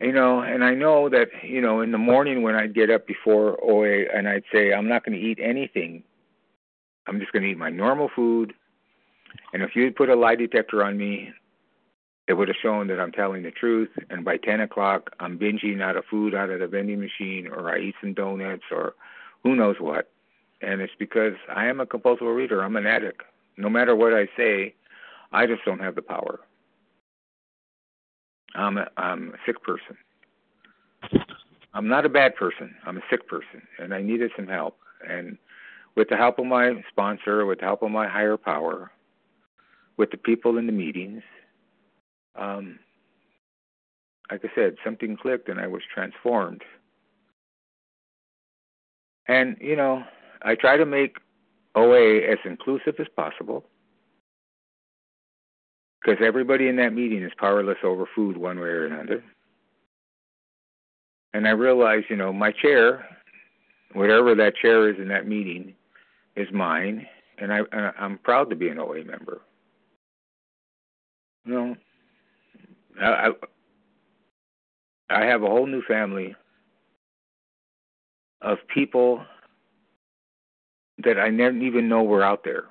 You 0.00 0.12
know, 0.12 0.40
and 0.40 0.64
I 0.64 0.74
know 0.74 1.08
that, 1.08 1.28
you 1.42 1.60
know, 1.60 1.80
in 1.80 1.92
the 1.92 1.98
morning 1.98 2.42
when 2.42 2.56
I'd 2.56 2.74
get 2.74 2.90
up 2.90 3.06
before 3.06 3.58
OA 3.62 4.04
and 4.12 4.28
I'd 4.28 4.42
say, 4.52 4.72
I'm 4.72 4.88
not 4.88 5.04
going 5.04 5.18
to 5.18 5.24
eat 5.24 5.38
anything, 5.40 6.02
I'm 7.06 7.20
just 7.20 7.32
going 7.32 7.44
to 7.44 7.50
eat 7.50 7.58
my 7.58 7.70
normal 7.70 8.10
food. 8.14 8.52
And 9.52 9.62
if 9.62 9.76
you'd 9.76 9.96
put 9.96 10.08
a 10.08 10.16
lie 10.16 10.34
detector 10.34 10.84
on 10.84 10.96
me, 10.98 11.32
it 12.28 12.34
would 12.34 12.48
have 12.48 12.56
shown 12.62 12.86
that 12.88 13.00
I'm 13.00 13.12
telling 13.12 13.42
the 13.42 13.50
truth. 13.50 13.90
And 14.10 14.24
by 14.24 14.36
10 14.36 14.60
o'clock, 14.60 15.10
I'm 15.20 15.38
binging 15.38 15.82
out 15.82 15.96
of 15.96 16.04
food 16.10 16.34
out 16.34 16.50
of 16.50 16.60
the 16.60 16.66
vending 16.66 17.00
machine, 17.00 17.48
or 17.48 17.70
I 17.70 17.78
eat 17.78 17.94
some 18.00 18.14
donuts, 18.14 18.64
or 18.70 18.94
who 19.42 19.56
knows 19.56 19.76
what. 19.78 20.11
And 20.62 20.80
it's 20.80 20.92
because 20.98 21.34
I 21.54 21.66
am 21.66 21.80
a 21.80 21.86
compulsive 21.86 22.26
reader. 22.26 22.62
I'm 22.62 22.76
an 22.76 22.86
addict. 22.86 23.22
No 23.56 23.68
matter 23.68 23.94
what 23.96 24.14
I 24.14 24.28
say, 24.36 24.74
I 25.32 25.46
just 25.46 25.64
don't 25.64 25.80
have 25.80 25.94
the 25.94 26.02
power. 26.02 26.40
I'm 28.54 28.78
a, 28.78 28.86
I'm 28.96 29.30
a 29.30 29.38
sick 29.44 29.62
person. 29.62 29.96
I'm 31.74 31.88
not 31.88 32.04
a 32.04 32.08
bad 32.08 32.36
person. 32.36 32.74
I'm 32.86 32.98
a 32.98 33.02
sick 33.10 33.26
person, 33.26 33.62
and 33.78 33.94
I 33.94 34.02
needed 34.02 34.30
some 34.36 34.46
help. 34.46 34.76
And 35.08 35.38
with 35.96 36.08
the 36.08 36.16
help 36.16 36.38
of 36.38 36.46
my 36.46 36.82
sponsor, 36.90 37.46
with 37.46 37.60
the 37.60 37.64
help 37.64 37.82
of 37.82 37.90
my 37.90 38.06
higher 38.06 38.36
power, 38.36 38.90
with 39.96 40.10
the 40.10 40.16
people 40.16 40.58
in 40.58 40.66
the 40.66 40.72
meetings, 40.72 41.22
um, 42.36 42.78
like 44.30 44.44
I 44.44 44.48
said, 44.54 44.76
something 44.84 45.16
clicked 45.16 45.48
and 45.48 45.60
I 45.60 45.66
was 45.66 45.82
transformed. 45.92 46.62
And, 49.28 49.56
you 49.60 49.76
know, 49.76 50.02
I 50.44 50.54
try 50.54 50.76
to 50.76 50.86
make 50.86 51.16
OA 51.74 52.18
as 52.30 52.38
inclusive 52.44 52.94
as 52.98 53.06
possible 53.16 53.64
because 56.02 56.22
everybody 56.24 56.68
in 56.68 56.76
that 56.76 56.92
meeting 56.92 57.22
is 57.22 57.32
powerless 57.38 57.78
over 57.84 58.08
food 58.14 58.36
one 58.36 58.58
way 58.58 58.68
or 58.68 58.86
another. 58.86 59.22
And 61.32 61.46
I 61.46 61.50
realize, 61.50 62.02
you 62.10 62.16
know, 62.16 62.32
my 62.32 62.52
chair, 62.52 63.06
whatever 63.94 64.34
that 64.34 64.56
chair 64.56 64.90
is 64.90 64.96
in 64.98 65.08
that 65.08 65.26
meeting, 65.26 65.74
is 66.36 66.48
mine, 66.52 67.06
and 67.38 67.52
I 67.52 67.60
I'm 67.98 68.18
proud 68.18 68.50
to 68.50 68.56
be 68.56 68.68
an 68.68 68.78
OA 68.78 69.04
member. 69.04 69.42
You 71.44 71.52
know, 71.52 71.76
I, 73.00 73.30
I 75.10 75.24
have 75.24 75.42
a 75.42 75.46
whole 75.46 75.66
new 75.66 75.82
family 75.82 76.34
of 78.40 78.58
people 78.72 79.24
that 80.98 81.18
I 81.18 81.30
never 81.30 81.56
even 81.56 81.88
know 81.88 82.02
were 82.02 82.24
out 82.24 82.44
there. 82.44 82.64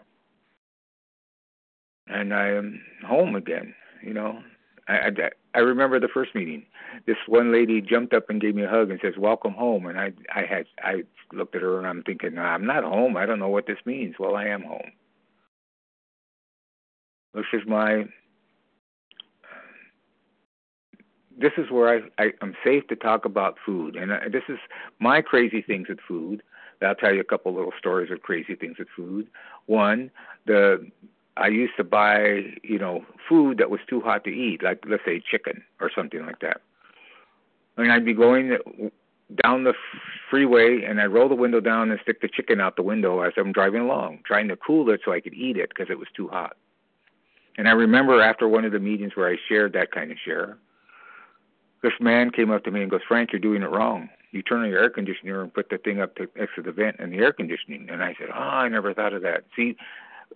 And 2.08 2.34
I 2.34 2.50
am 2.50 2.82
home 3.06 3.36
again, 3.36 3.74
you 4.04 4.13
know. 4.13 4.40
I, 4.88 4.94
I, 4.94 5.12
I 5.56 5.60
remember 5.60 6.00
the 6.00 6.08
first 6.08 6.36
meeting. 6.36 6.66
This 7.06 7.18
one 7.28 7.51
lady 7.51 7.82
jumped 7.82 8.13
up 8.13 8.30
and 8.30 8.42
gave 8.42 8.56
me 8.56 8.63
a 8.63 8.70
hug 8.70 8.90
and 8.90 9.00
says, 9.01 9.13
"Welcome 9.18 9.54
home." 9.54 9.86
And 9.86 9.98
I, 10.00 10.12
I 10.34 10.42
had, 10.44 10.66
I 10.84 11.04
looked 11.32 11.56
at 11.56 11.62
her 11.62 11.78
and 11.78 11.88
I'm 11.88 12.04
thinking, 12.04 12.38
"I'm 12.38 12.66
not 12.66 12.84
home. 12.84 13.16
I 13.16 13.25
don't 13.25 13.40
know 13.40 13.50
what 13.50 13.68
this 13.68 13.78
means." 13.86 14.16
Well, 14.20 14.36
I 14.36 14.46
am 14.46 14.63
home. 14.63 14.92
This 17.34 17.46
is 17.54 17.62
my 17.66 18.06
this 21.38 21.54
is 21.58 21.72
where 21.72 21.90
I, 22.18 22.24
I 22.24 22.32
I'm 22.42 22.56
safe 22.63 22.88
to 22.88 22.96
talk 22.96 23.25
about 23.25 23.58
food, 23.66 23.96
and 23.96 24.13
I, 24.13 24.30
this 24.30 24.44
is 24.50 24.60
my 25.00 25.22
crazy 25.22 25.62
things 25.62 25.88
with 25.90 26.00
food. 26.08 26.44
I'll 26.82 26.96
tell 26.96 27.14
you 27.14 27.22
a 27.22 27.26
couple 27.26 27.54
little 27.54 27.74
stories 27.78 28.12
of 28.12 28.22
crazy 28.22 28.56
things 28.56 28.78
with 28.80 28.88
food. 28.96 29.28
One, 29.68 30.12
the 30.46 30.86
I 31.38 31.48
used 31.48 31.74
to 31.78 31.84
buy 31.84 32.42
you 32.64 32.80
know 32.80 33.06
food 33.28 33.58
that 33.60 33.70
was 33.70 33.80
too 33.88 34.02
hot 34.02 34.24
to 34.26 34.30
eat, 34.30 34.64
like 34.64 34.84
let's 34.88 35.04
say 35.06 35.22
chicken 35.22 35.64
or 35.80 35.92
something 35.96 36.26
like 36.26 36.40
that. 36.40 36.62
And 37.78 37.92
I'd 37.92 38.06
be 38.06 38.14
going 38.14 38.58
down 39.44 39.64
the 39.64 39.74
freeway, 40.30 40.84
and 40.84 41.00
I'd 41.00 41.08
roll 41.08 41.30
the 41.30 41.36
window 41.36 41.60
down 41.60 41.92
and 41.92 42.00
stick 42.02 42.22
the 42.22 42.28
chicken 42.28 42.60
out 42.60 42.76
the 42.76 42.84
window 42.84 43.22
as 43.22 43.34
I'm 43.38 43.52
driving 43.52 43.82
along, 43.82 44.20
trying 44.26 44.48
to 44.50 44.56
cool 44.56 44.90
it 44.90 45.02
so 45.06 45.14
I 45.14 45.22
could 45.22 45.34
eat 45.34 45.58
it 45.58 45.70
because 45.70 45.90
it 45.90 45.98
was 45.98 46.08
too 46.16 46.28
hot. 46.28 46.58
And 47.58 47.68
I 47.68 47.72
remember 47.72 48.22
after 48.22 48.48
one 48.48 48.66
of 48.66 48.72
the 48.72 48.80
meetings 48.80 49.16
where 49.16 49.30
I 49.30 49.38
shared 49.48 49.74
that 49.74 49.92
kind 49.92 50.12
of 50.12 50.18
share, 50.24 50.58
this 51.84 51.94
man 52.00 52.32
came 52.32 52.52
up 52.52 52.64
to 52.64 52.72
me 52.72 52.82
and 52.82 52.92
goes, 52.92 53.02
Frank, 53.08 53.32
you're 53.32 53.40
doing 53.40 53.64
it 53.64 53.70
wrong. 53.70 54.10
You 54.32 54.42
turn 54.42 54.62
on 54.62 54.70
your 54.70 54.80
air 54.80 54.90
conditioner 54.90 55.42
and 55.42 55.54
put 55.54 55.70
the 55.70 55.78
thing 55.78 56.00
up 56.00 56.16
to 56.16 56.28
next 56.36 56.56
to 56.56 56.62
the 56.62 56.72
vent 56.72 56.98
and 57.00 57.12
the 57.12 57.18
air 57.18 57.34
conditioning. 57.34 57.90
And 57.90 58.04
I 58.04 58.16
said, 58.18 58.30
Oh, 58.34 58.40
I 58.40 58.68
never 58.70 58.94
thought 58.94 59.14
of 59.14 59.22
that. 59.24 59.44
See, 59.56 59.76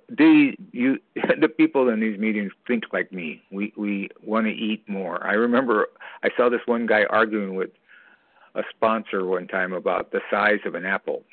the 0.10 0.56
you 0.72 1.00
the 1.16 1.48
people 1.48 1.90
in 1.90 2.00
these 2.00 2.20
meetings 2.20 2.52
think 2.68 2.86
like 2.94 3.12
me. 3.12 3.42
We 3.52 3.74
we 3.76 4.10
want 4.24 4.48
to 4.48 4.52
eat 4.52 4.88
more. 4.88 5.26
I 5.26 5.34
remember 5.34 5.88
I 6.24 6.30
saw 6.36 6.50
this 6.50 6.62
one 6.66 6.86
guy 6.86 7.06
arguing 7.10 7.56
with 7.56 7.72
a 8.56 8.64
sponsor 8.70 9.26
one 9.26 9.48
time 9.48 9.74
about 9.74 10.12
the 10.12 10.22
size 10.30 10.60
of 10.66 10.76
an 10.76 10.86
apple 10.86 11.24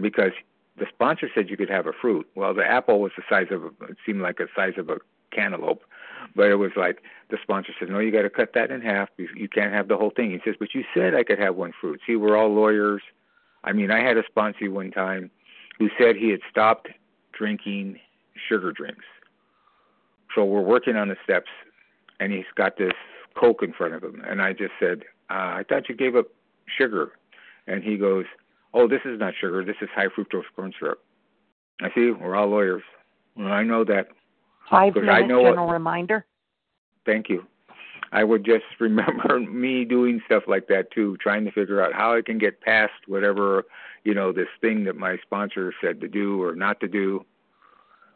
because 0.00 0.32
the 0.78 0.86
sponsor 0.88 1.28
said 1.34 1.48
you 1.48 1.56
could 1.56 1.70
have 1.70 1.86
a 1.86 1.92
fruit. 1.92 2.28
Well, 2.34 2.54
the 2.54 2.64
apple 2.64 3.00
was 3.00 3.12
the 3.16 3.22
size 3.28 3.48
of 3.50 3.64
it 3.64 3.96
seemed 4.04 4.20
like 4.20 4.38
the 4.38 4.48
size 4.54 4.74
of 4.76 4.90
a 4.90 4.98
cantaloupe, 5.32 5.82
but 6.34 6.46
it 6.48 6.56
was 6.56 6.72
like 6.76 7.02
the 7.30 7.38
sponsor 7.42 7.72
said, 7.78 7.88
"No, 7.88 7.98
you 7.98 8.10
got 8.10 8.22
to 8.22 8.30
cut 8.30 8.52
that 8.54 8.70
in 8.70 8.80
half. 8.80 9.08
You 9.16 9.48
can't 9.48 9.72
have 9.72 9.88
the 9.88 9.96
whole 9.96 10.10
thing." 10.10 10.30
He 10.30 10.40
says, 10.44 10.56
"But 10.58 10.74
you 10.74 10.84
said 10.94 11.14
I 11.14 11.24
could 11.24 11.38
have 11.38 11.56
one 11.56 11.72
fruit." 11.80 12.00
See, 12.06 12.16
we're 12.16 12.36
all 12.36 12.52
lawyers. 12.52 13.02
I 13.64 13.72
mean, 13.72 13.90
I 13.90 14.02
had 14.02 14.16
a 14.16 14.24
sponsor 14.26 14.70
one 14.70 14.90
time 14.90 15.30
who 15.78 15.90
said 15.98 16.16
he 16.16 16.30
had 16.30 16.40
stopped 16.50 16.88
drinking 17.32 18.00
sugar 18.48 18.72
drinks. 18.72 19.04
So 20.34 20.44
we're 20.44 20.60
working 20.60 20.96
on 20.96 21.08
the 21.08 21.16
steps, 21.24 21.50
and 22.20 22.32
he's 22.32 22.44
got 22.54 22.76
this 22.76 22.92
Coke 23.34 23.62
in 23.62 23.72
front 23.72 23.94
of 23.94 24.02
him, 24.02 24.22
and 24.26 24.42
I 24.42 24.52
just 24.52 24.72
said, 24.78 25.04
uh, 25.30 25.58
"I 25.58 25.64
thought 25.68 25.88
you 25.88 25.94
gave 25.94 26.16
up 26.16 26.26
sugar," 26.66 27.12
and 27.66 27.82
he 27.82 27.96
goes, 27.96 28.26
"Oh, 28.74 28.88
this 28.88 29.02
is 29.04 29.18
not 29.18 29.34
sugar. 29.34 29.64
This 29.64 29.76
is 29.80 29.88
high 29.94 30.08
fructose 30.08 30.44
corn 30.54 30.72
syrup." 30.78 31.02
I 31.80 31.90
see. 31.94 32.10
We're 32.10 32.34
all 32.34 32.48
lawyers. 32.48 32.82
Well, 33.36 33.52
I 33.52 33.62
know 33.62 33.84
that. 33.84 34.08
Five 34.70 34.94
know 34.96 35.42
general 35.42 35.66
what, 35.66 35.72
reminder. 35.72 36.26
Thank 37.06 37.28
you. 37.28 37.46
I 38.12 38.24
would 38.24 38.44
just 38.44 38.64
remember 38.80 39.40
me 39.40 39.84
doing 39.84 40.20
stuff 40.26 40.44
like 40.46 40.68
that 40.68 40.90
too, 40.90 41.16
trying 41.20 41.44
to 41.44 41.52
figure 41.52 41.82
out 41.82 41.92
how 41.92 42.16
I 42.16 42.22
can 42.22 42.38
get 42.38 42.60
past 42.60 42.92
whatever, 43.06 43.64
you 44.04 44.14
know, 44.14 44.32
this 44.32 44.48
thing 44.60 44.84
that 44.84 44.96
my 44.96 45.18
sponsor 45.22 45.72
said 45.82 46.00
to 46.00 46.08
do 46.08 46.42
or 46.42 46.54
not 46.54 46.80
to 46.80 46.88
do. 46.88 47.24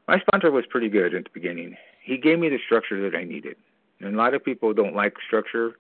My 0.09 0.19
sponsor 0.21 0.51
was 0.51 0.65
pretty 0.69 0.89
good 0.89 1.15
at 1.15 1.25
the 1.25 1.31
beginning. 1.33 1.77
He 2.03 2.19
gave 2.19 2.39
me 2.39 2.49
the 2.49 2.59
structure 2.65 3.09
that 3.09 3.17
I 3.17 3.25
needed. 3.25 3.57
And 4.01 4.15
a 4.15 4.19
lot 4.19 4.35
of 4.35 4.45
people 4.45 4.75
don't 4.75 4.97
like 4.97 5.15
structure, 5.25 5.77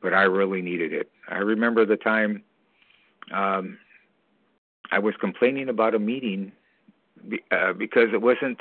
but 0.00 0.14
I 0.14 0.22
really 0.22 0.62
needed 0.62 0.92
it. 0.92 1.10
I 1.28 1.38
remember 1.38 1.84
the 1.84 1.96
time 1.96 2.42
um, 3.32 3.78
I 4.90 4.98
was 4.98 5.14
complaining 5.20 5.68
about 5.68 5.94
a 5.94 5.98
meeting 5.98 6.52
uh, 7.50 7.72
because 7.72 8.08
it 8.12 8.22
wasn't, 8.22 8.60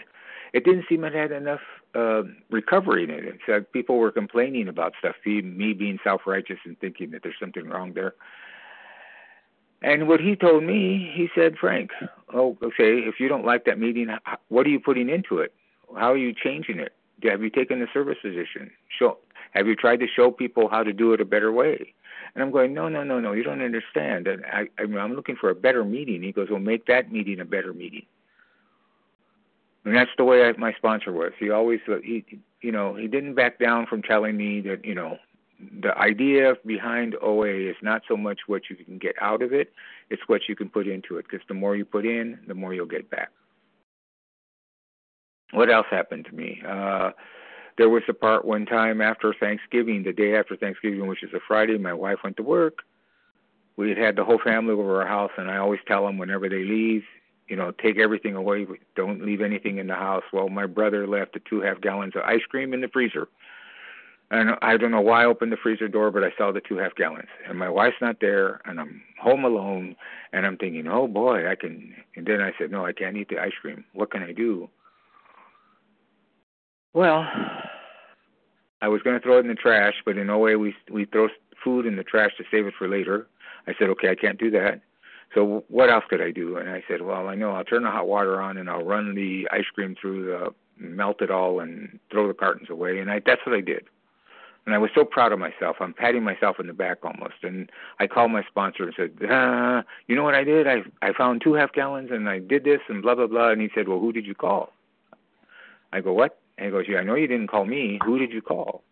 it 0.54 0.64
didn't 0.64 0.86
seem 0.88 1.04
it 1.04 1.14
had 1.14 1.32
enough 1.32 1.62
uh, 1.94 2.24
recovery 2.50 3.04
in 3.04 3.10
it. 3.10 3.40
So 3.46 3.62
people 3.74 3.98
were 3.98 4.12
complaining 4.12 4.68
about 4.68 4.94
stuff, 5.00 5.16
me 5.26 5.74
being 5.74 6.00
self-righteous 6.04 6.60
and 6.66 6.80
thinking 6.80 7.12
that 7.12 7.24
there's 7.24 7.36
something 7.40 7.68
wrong 7.68 7.94
there. 7.94 8.16
And 9.82 10.08
what 10.08 10.20
he 10.20 10.36
told 10.36 10.64
me, 10.64 11.12
he 11.14 11.28
said, 11.36 11.58
Frank, 11.60 11.92
oh, 12.34 12.58
okay, 12.64 13.00
if 13.00 13.20
you 13.20 13.28
don't 13.28 13.46
like 13.46 13.66
that 13.66 13.78
meeting, 13.78 14.08
what 14.48 14.66
are 14.66 14.70
you 14.70 14.80
putting 14.80 15.10
into 15.10 15.40
it? 15.40 15.54
How 15.96 16.12
are 16.14 16.18
you 16.18 16.34
changing 16.34 16.80
it? 16.80 16.94
Have 17.24 17.44
you 17.44 17.50
taken 17.50 17.80
the 17.80 17.88
service 17.94 18.18
position? 18.22 18.72
Show, 18.98 19.18
have 19.52 19.68
you 19.68 19.76
tried 19.76 20.00
to 20.00 20.08
show 20.08 20.32
people 20.32 20.70
how 20.70 20.84
to 20.84 20.92
do 20.92 21.14
it 21.14 21.22
a 21.22 21.26
better 21.26 21.52
way? 21.52 21.94
And 22.34 22.44
I'm 22.44 22.52
going, 22.52 22.74
no, 22.74 22.90
no, 22.90 23.04
no, 23.04 23.20
no, 23.20 23.32
you 23.32 23.44
don't 23.44 23.62
understand. 23.62 24.28
And 24.28 24.44
I, 24.46 24.68
I 24.78 24.84
I'm 24.84 25.14
looking 25.14 25.38
for 25.40 25.50
a 25.50 25.56
better 25.56 25.86
meeting. 25.86 26.22
He 26.22 26.32
goes, 26.32 26.50
well, 26.50 26.60
make 26.60 26.86
that 26.88 27.12
meeting 27.12 27.40
a 27.40 27.46
better 27.46 27.74
meeting. 27.74 28.06
And 29.86 29.96
that's 29.96 30.12
the 30.18 30.24
way 30.24 30.44
I, 30.44 30.54
my 30.58 30.74
sponsor 30.74 31.12
was. 31.12 31.32
He 31.40 31.52
always, 31.52 31.80
he, 32.04 32.26
you 32.62 32.72
know, 32.72 32.96
he 32.96 33.08
didn't 33.08 33.36
back 33.36 33.60
down 33.60 33.86
from 33.86 34.02
telling 34.02 34.36
me 34.36 34.60
that, 34.62 34.84
you 34.84 34.96
know, 34.96 35.18
the 35.82 35.96
idea 35.98 36.56
behind 36.66 37.16
OA 37.22 37.70
is 37.70 37.76
not 37.82 38.02
so 38.08 38.18
much 38.18 38.42
what 38.48 38.64
you 38.70 38.76
can 38.76 38.98
get 38.98 39.16
out 39.22 39.42
of 39.42 39.54
it, 39.54 39.72
it's 40.10 40.24
what 40.28 40.42
you 40.50 40.56
can 40.56 40.70
put 40.70 40.88
into 40.88 41.18
it. 41.18 41.26
Because 41.30 41.46
the 41.48 41.54
more 41.54 41.76
you 41.76 41.86
put 41.86 42.06
in, 42.06 42.40
the 42.48 42.56
more 42.56 42.74
you'll 42.74 42.88
get 42.88 43.10
back. 43.10 43.30
What 45.52 45.70
else 45.70 45.86
happened 45.90 46.26
to 46.26 46.36
me? 46.36 46.62
Uh, 46.68 47.12
there 47.78 47.90
was 47.90 48.04
a 48.10 48.14
part 48.14 48.44
one 48.44 48.66
time 48.66 49.02
after 49.02 49.34
Thanksgiving, 49.40 50.04
the 50.04 50.14
day 50.14 50.36
after 50.36 50.56
Thanksgiving, 50.56 51.08
which 51.08 51.24
is 51.24 51.34
a 51.34 51.40
Friday. 51.48 51.78
My 51.78 51.94
wife 51.94 52.18
went 52.24 52.38
to 52.38 52.44
work. 52.44 52.80
We 53.78 53.90
had 53.90 53.98
had 53.98 54.16
the 54.16 54.24
whole 54.24 54.40
family 54.44 54.74
over 54.74 55.02
our 55.02 55.08
house, 55.08 55.32
and 55.38 55.52
I 55.52 55.58
always 55.58 55.82
tell 55.88 56.06
them 56.06 56.18
whenever 56.18 56.50
they 56.50 56.64
leave, 56.64 57.04
you 57.48 57.56
know, 57.56 57.72
take 57.72 57.98
everything 57.98 58.36
away. 58.36 58.66
Don't 58.96 59.26
leave 59.26 59.42
anything 59.42 59.78
in 59.78 59.88
the 59.88 59.96
house. 59.96 60.24
Well, 60.34 60.50
my 60.50 60.66
brother 60.66 61.08
left 61.08 61.34
the 61.34 61.42
two 61.48 61.62
half 61.62 61.82
gallons 61.82 62.16
of 62.16 62.24
ice 62.24 62.44
cream 62.50 62.74
in 62.74 62.82
the 62.82 62.88
freezer. 62.88 63.28
And 64.32 64.58
I 64.64 64.78
don't 64.78 64.92
know 64.92 65.02
why 65.02 65.22
I 65.22 65.26
opened 65.26 65.52
the 65.52 65.58
freezer 65.58 65.88
door, 65.88 66.10
but 66.10 66.24
I 66.24 66.32
saw 66.36 66.52
the 66.52 66.62
two 66.62 66.78
half 66.78 66.96
gallons. 66.96 67.28
And 67.48 67.60
my 67.60 67.70
wife's 67.70 68.02
not 68.02 68.18
there, 68.20 68.60
and 68.66 68.80
I'm 68.80 69.04
home 69.22 69.46
alone. 69.46 69.96
And 70.34 70.46
I'm 70.48 70.58
thinking, 70.58 70.88
oh 70.88 71.08
boy, 71.08 71.50
I 71.50 71.56
can. 71.56 71.94
And 72.16 72.26
then 72.26 72.42
I 72.42 72.52
said, 72.58 72.72
no, 72.72 72.86
I 72.86 72.94
can't 72.94 73.16
eat 73.18 73.30
the 73.30 73.40
ice 73.40 73.54
cream. 73.62 73.86
What 73.94 74.12
can 74.12 74.24
I 74.24 74.32
do? 74.32 74.68
Well, 76.94 77.28
I 78.82 78.88
was 78.88 79.02
going 79.04 79.20
to 79.20 79.22
throw 79.22 79.38
it 79.38 79.42
in 79.42 79.48
the 79.48 79.56
trash, 79.56 79.96
but 80.06 80.18
in 80.18 80.28
no 80.28 80.40
way 80.40 80.56
we 80.56 80.74
we 80.90 81.06
throw 81.06 81.28
food 81.64 81.86
in 81.86 81.96
the 81.96 82.04
trash 82.04 82.32
to 82.38 82.44
save 82.50 82.66
it 82.66 82.74
for 82.78 82.88
later. 82.88 83.28
I 83.68 83.74
said, 83.78 83.90
okay, 83.90 84.10
I 84.10 84.16
can't 84.16 84.40
do 84.40 84.50
that. 84.52 84.82
So 85.34 85.64
what 85.68 85.90
else 85.90 86.06
could 86.10 86.22
I 86.22 86.32
do? 86.32 86.58
And 86.58 86.70
I 86.70 86.84
said, 86.88 87.02
well, 87.02 87.28
I 87.28 87.36
know 87.36 87.52
I'll 87.52 87.64
turn 87.64 87.84
the 87.84 87.92
hot 87.92 88.08
water 88.08 88.42
on 88.42 88.58
and 88.58 88.70
I'll 88.70 88.86
run 88.86 89.16
the 89.16 89.48
ice 89.52 89.66
cream 89.74 89.96
through 90.00 90.26
the 90.26 90.54
melt 90.78 91.22
it 91.22 91.32
all 91.32 91.60
and 91.60 92.00
throw 92.12 92.28
the 92.28 92.34
cartons 92.34 92.70
away. 92.70 93.00
And 93.00 93.10
I 93.12 93.22
that's 93.26 93.42
what 93.46 93.56
I 93.56 93.62
did. 93.62 93.86
And 94.66 94.74
I 94.74 94.80
was 94.80 94.90
so 94.96 95.06
proud 95.06 95.32
of 95.32 95.38
myself. 95.38 95.78
I'm 95.80 95.94
patting 95.94 96.24
myself 96.24 96.60
in 96.60 96.66
the 96.66 96.74
back 96.74 97.00
almost. 97.04 97.44
And 97.44 97.70
I 98.00 98.08
called 98.08 98.32
my 98.32 98.44
sponsor 98.44 98.84
and 98.84 98.94
said, 98.98 99.12
ah, 99.30 99.84
you 100.08 100.16
know 100.16 100.24
what 100.24 100.36
I 100.36 100.44
did? 100.44 100.68
I 100.68 100.84
I 101.02 101.14
found 101.14 101.42
two 101.42 101.54
half 101.54 101.74
gallons 101.74 102.10
and 102.12 102.30
I 102.30 102.40
did 102.40 102.64
this 102.64 102.82
and 102.88 103.02
blah 103.02 103.16
blah 103.16 103.28
blah. 103.28 103.52
And 103.52 103.62
he 103.62 103.70
said, 103.76 103.88
well, 103.88 104.00
who 104.00 104.12
did 104.12 104.26
you 104.26 104.36
call? 104.36 104.72
I 105.94 106.02
go, 106.02 106.14
what? 106.14 106.40
And 106.58 106.66
he 106.66 106.72
goes, 106.72 106.86
yeah, 106.88 107.00
I 107.00 107.04
know 107.04 107.16
you 107.16 107.28
didn't 107.28 107.48
call 107.48 107.66
me. 107.66 108.00
Who 108.06 108.18
did 108.18 108.32
you 108.32 108.42
call? 108.42 108.84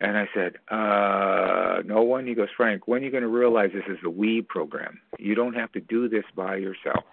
And 0.00 0.16
I 0.16 0.28
said, 0.32 0.56
uh, 0.70 1.82
no 1.84 2.02
one. 2.02 2.26
He 2.26 2.34
goes, 2.34 2.48
Frank, 2.56 2.86
when 2.86 3.02
are 3.02 3.04
you 3.04 3.10
going 3.10 3.24
to 3.24 3.28
realize 3.28 3.70
this 3.74 3.82
is 3.88 3.98
a 4.04 4.10
we 4.10 4.42
program? 4.42 5.00
You 5.18 5.34
don't 5.34 5.54
have 5.54 5.72
to 5.72 5.80
do 5.80 6.08
this 6.08 6.24
by 6.36 6.56
yourself. 6.56 7.04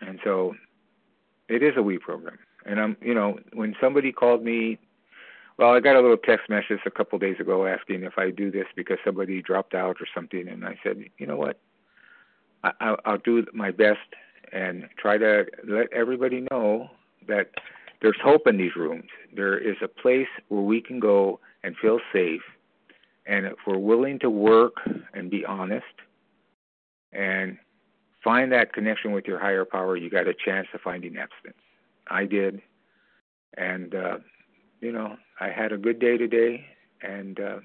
And 0.00 0.18
so 0.24 0.56
it 1.48 1.62
is 1.62 1.74
a 1.76 1.82
we 1.82 1.98
program. 1.98 2.38
And 2.66 2.80
I'm, 2.80 2.96
you 3.00 3.14
know, 3.14 3.38
when 3.52 3.76
somebody 3.80 4.10
called 4.10 4.42
me, 4.42 4.78
well, 5.58 5.74
I 5.74 5.80
got 5.80 5.96
a 5.96 6.00
little 6.00 6.16
text 6.16 6.48
message 6.48 6.80
a 6.86 6.90
couple 6.90 7.16
of 7.16 7.20
days 7.20 7.40
ago 7.40 7.66
asking 7.66 8.02
if 8.02 8.18
I 8.18 8.30
do 8.30 8.50
this 8.50 8.66
because 8.76 8.98
somebody 9.04 9.42
dropped 9.42 9.74
out 9.74 9.96
or 10.00 10.06
something. 10.12 10.48
And 10.48 10.64
I 10.64 10.78
said, 10.82 11.04
you 11.18 11.26
know 11.26 11.36
what? 11.36 11.60
I, 12.64 12.96
I'll 13.04 13.18
do 13.18 13.44
my 13.52 13.70
best 13.70 13.98
and 14.52 14.88
try 14.98 15.18
to 15.18 15.46
let 15.66 15.92
everybody 15.92 16.46
know 16.50 16.90
that 17.28 17.50
there's 18.00 18.16
hope 18.22 18.46
in 18.46 18.56
these 18.56 18.76
rooms. 18.76 19.08
There 19.34 19.58
is 19.58 19.76
a 19.82 19.88
place 19.88 20.28
where 20.48 20.62
we 20.62 20.80
can 20.80 21.00
go 21.00 21.40
and 21.62 21.76
feel 21.76 22.00
safe. 22.12 22.42
And 23.26 23.46
if 23.46 23.56
we're 23.66 23.78
willing 23.78 24.18
to 24.20 24.30
work 24.30 24.74
and 25.12 25.30
be 25.30 25.44
honest 25.44 25.84
and 27.12 27.58
find 28.22 28.52
that 28.52 28.72
connection 28.72 29.12
with 29.12 29.26
your 29.26 29.38
higher 29.38 29.64
power, 29.64 29.96
you 29.96 30.08
got 30.08 30.28
a 30.28 30.34
chance 30.34 30.68
of 30.72 30.80
finding 30.80 31.16
abstinence. 31.18 31.58
I 32.08 32.24
did. 32.24 32.62
And, 33.56 33.94
uh, 33.94 34.18
you 34.80 34.92
know, 34.92 35.16
I 35.40 35.48
had 35.48 35.72
a 35.72 35.76
good 35.76 35.98
day 35.98 36.16
today. 36.16 36.64
And 37.02 37.38
uh, 37.38 37.58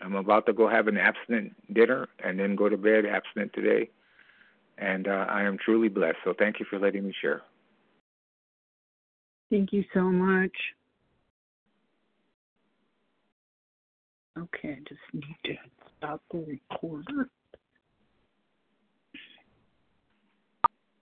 I'm 0.00 0.14
about 0.14 0.46
to 0.46 0.52
go 0.52 0.68
have 0.68 0.88
an 0.88 0.98
abstinent 0.98 1.54
dinner 1.72 2.08
and 2.22 2.38
then 2.38 2.54
go 2.56 2.68
to 2.68 2.76
bed 2.76 3.06
abstinent 3.06 3.52
today. 3.52 3.90
And 4.76 5.08
uh, 5.08 5.26
I 5.28 5.42
am 5.42 5.58
truly 5.58 5.88
blessed. 5.88 6.18
So 6.24 6.34
thank 6.38 6.60
you 6.60 6.66
for 6.68 6.78
letting 6.78 7.06
me 7.06 7.14
share. 7.20 7.42
Thank 9.50 9.72
you 9.72 9.84
so 9.94 10.02
much. 10.02 10.52
Okay, 14.38 14.72
I 14.72 14.78
just 14.88 15.00
need 15.12 15.36
to 15.44 15.54
stop 15.96 16.22
the 16.30 16.38
recorder. 16.38 17.28